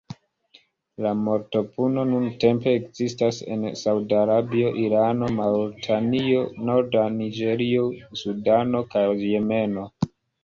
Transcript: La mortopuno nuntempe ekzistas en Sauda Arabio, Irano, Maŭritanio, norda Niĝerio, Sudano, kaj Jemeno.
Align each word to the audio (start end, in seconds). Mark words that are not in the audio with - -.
La 1.05 1.09
mortopuno 1.25 2.05
nuntempe 2.11 2.71
ekzistas 2.77 3.41
en 3.55 3.65
Sauda 3.81 4.17
Arabio, 4.21 4.71
Irano, 4.85 5.29
Maŭritanio, 5.41 6.41
norda 6.71 7.03
Niĝerio, 7.21 7.85
Sudano, 8.23 8.83
kaj 8.95 9.05
Jemeno. 9.25 9.87